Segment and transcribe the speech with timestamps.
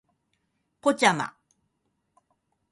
[0.81, 1.35] ポッチャマ